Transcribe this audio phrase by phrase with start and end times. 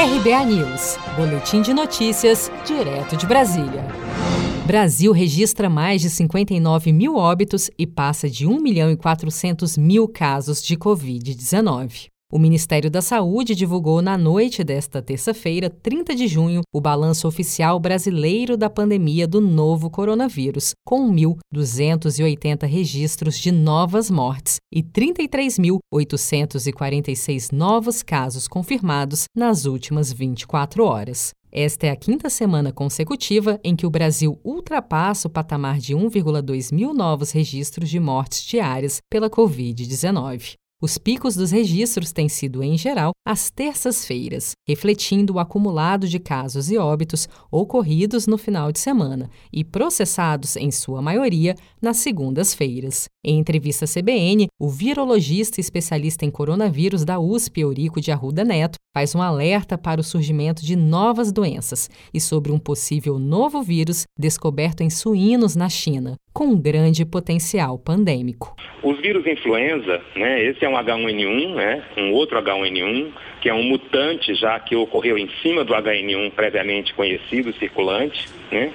[0.00, 3.84] RBA News, Boletim de Notícias, direto de Brasília.
[4.64, 10.06] Brasil registra mais de 59 mil óbitos e passa de 1 milhão e 400 mil
[10.06, 12.10] casos de Covid-19.
[12.30, 17.80] O Ministério da Saúde divulgou na noite desta terça-feira, 30 de junho, o balanço oficial
[17.80, 28.02] brasileiro da pandemia do novo coronavírus, com 1.280 registros de novas mortes e 33.846 novos
[28.02, 31.30] casos confirmados nas últimas 24 horas.
[31.50, 36.74] Esta é a quinta semana consecutiva em que o Brasil ultrapassa o patamar de 1,2
[36.74, 40.58] mil novos registros de mortes diárias pela Covid-19.
[40.80, 46.70] Os picos dos registros têm sido, em geral, às terças-feiras, refletindo o acumulado de casos
[46.70, 53.06] e óbitos ocorridos no final de semana e processados, em sua maioria, nas segundas-feiras.
[53.24, 58.78] Em entrevista à CBN, o virologista especialista em coronavírus da USP, Eurico de Arruda Neto,
[58.94, 64.04] faz um alerta para o surgimento de novas doenças e sobre um possível novo vírus
[64.16, 68.54] descoberto em suínos na China, com um grande potencial pandêmico.
[68.88, 73.08] Os vírus influenza, né, esse é um H1N1, né, um outro H1N1,
[73.38, 78.72] que é um mutante já que ocorreu em cima do HN1 previamente conhecido, circulante, né,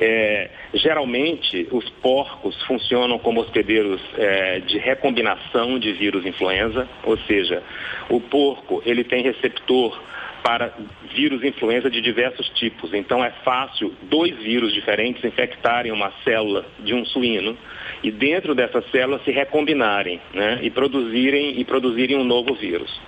[0.00, 7.62] é, geralmente, os porcos funcionam como hospedeiros é, de recombinação de vírus influenza, ou seja,
[8.08, 10.00] o porco ele tem receptor
[10.42, 10.74] para
[11.14, 12.92] vírus influenza de diversos tipos.
[12.92, 17.56] Então é fácil dois vírus diferentes infectarem uma célula de um suíno
[18.02, 23.00] e dentro dessa célula se recombinarem né, e produzirem e produzirem um novo vírus.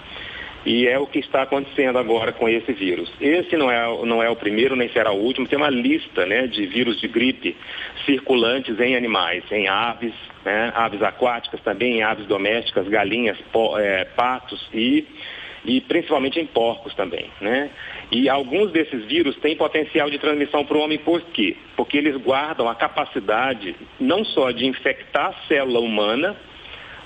[0.66, 3.08] E é o que está acontecendo agora com esse vírus.
[3.20, 5.46] Esse não é, não é o primeiro, nem será o último.
[5.46, 7.56] Tem uma lista né, de vírus de gripe
[8.04, 10.12] circulantes em animais, em aves,
[10.44, 13.38] né, aves aquáticas também, em aves domésticas, galinhas,
[13.78, 15.06] é, patos e,
[15.64, 17.30] e principalmente em porcos também.
[17.40, 17.70] Né?
[18.10, 21.56] E alguns desses vírus têm potencial de transmissão para o homem por quê?
[21.76, 26.34] Porque eles guardam a capacidade não só de infectar a célula humana,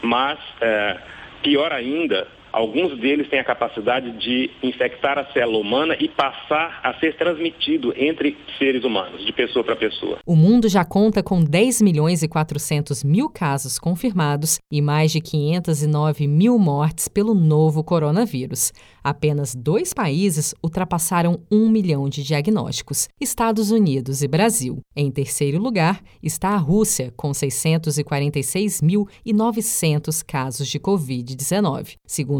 [0.01, 0.97] mas, é,
[1.43, 6.95] pior ainda, Alguns deles têm a capacidade de infectar a célula humana e passar a
[6.99, 10.19] ser transmitido entre seres humanos, de pessoa para pessoa.
[10.27, 15.21] O mundo já conta com 10 milhões e 400 mil casos confirmados e mais de
[15.21, 18.73] 509 mil mortes pelo novo coronavírus.
[19.03, 24.79] Apenas dois países ultrapassaram um milhão de diagnósticos: Estados Unidos e Brasil.
[24.95, 32.40] Em terceiro lugar está a Rússia, com 646.900 casos de Covid-19, segundo